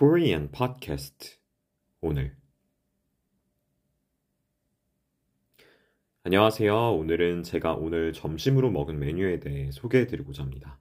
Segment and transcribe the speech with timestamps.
[0.00, 1.36] Korean Podcast
[2.00, 2.34] 오늘
[6.22, 6.94] 안녕하세요.
[6.94, 10.80] 오늘은 제가 오늘 점심으로 먹은 메뉴에 대해 소개해 드리고자 합니다.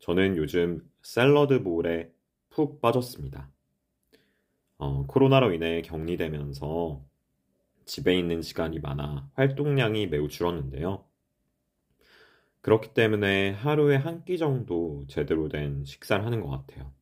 [0.00, 2.12] 저는 요즘 샐러드 볼에
[2.50, 3.52] 푹 빠졌습니다.
[4.78, 7.00] 어, 코로나로 인해 격리되면서
[7.84, 11.04] 집에 있는 시간이 많아 활동량이 매우 줄었는데요.
[12.62, 16.97] 그렇기 때문에 하루에 한 끼 정도 제대로 된 식사를 하는 것 같아요.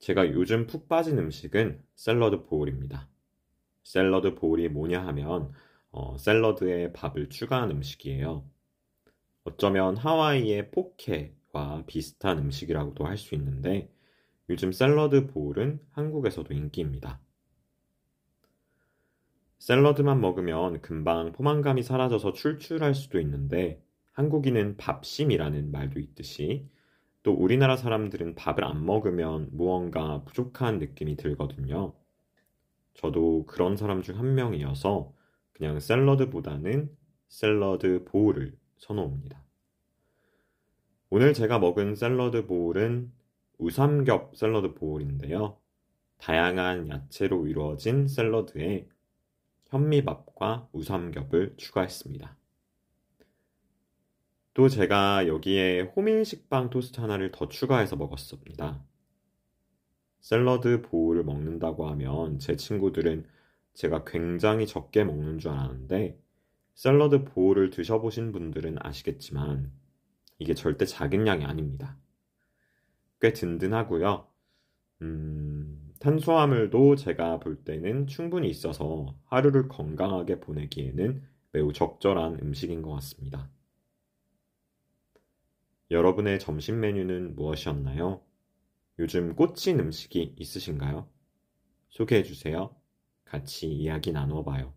[0.00, 3.08] 제가 요즘 푹 빠진 음식은 샐러드 보울입니다.
[3.84, 5.52] 샐러드 보울이 뭐냐 하면
[5.90, 8.44] 어, 샐러드에 밥을 추가한 음식이에요.
[9.44, 13.90] 어쩌면 하와이의 포케와 비슷한 음식이라고도 할 수 있는데
[14.48, 17.20] 요즘 샐러드 보울은 한국에서도 인기입니다.
[19.58, 23.82] 샐러드만 먹으면 금방 포만감이 사라져서 출출할 수도 있는데
[24.12, 26.68] 한국인은 밥심이라는 말도 있듯이
[27.22, 31.94] 또 우리나라 사람들은 밥을 안 먹으면 무언가 부족한 느낌이 들거든요.
[32.94, 35.12] 저도 그런 사람 중 한 명이어서
[35.52, 36.90] 그냥 샐러드보다는
[37.28, 39.42] 샐러드 보울을 선호합니다.
[41.10, 43.12] 오늘 제가 먹은 샐러드 보울은
[43.58, 45.58] 우삼겹 샐러드 보울인데요.
[46.18, 48.88] 다양한 야채로 이루어진 샐러드에
[49.68, 52.36] 현미밥과 우삼겹을 추가했습니다.
[54.54, 58.84] 또 제가 여기에 호밀 식빵 토스트 하나를 더 추가해서 먹었습니다.
[60.20, 63.26] 샐러드 보울을 먹는다고 하면 제 친구들은
[63.74, 66.18] 제가 굉장히 적게 먹는 줄 알았는데
[66.74, 69.72] 샐러드 보울을 드셔보신 분들은 아시겠지만
[70.38, 71.96] 이게 절대 작은 양이 아닙니다.
[73.20, 74.26] 꽤 든든하고요.
[75.02, 83.48] 음, 탄수화물도 제가 볼 때는 충분히 있어서 하루를 건강하게 보내기에는 매우 적절한 음식인 것 같습니다.
[85.90, 88.22] 여러분의 점심 메뉴는 무엇이었나요?
[89.00, 91.08] 요즘 꽂힌 음식이 있으신가요?
[91.88, 92.76] 소개해 주세요.
[93.24, 94.72] 같이 이야기 나누어 봐요.